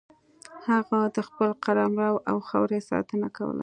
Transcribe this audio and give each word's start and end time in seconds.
هغه 0.69 0.99
د 1.15 1.17
خپل 1.27 1.49
قلمرو 1.65 2.23
او 2.29 2.37
خاورې 2.47 2.79
ساتنه 2.89 3.27
کوله. 3.37 3.59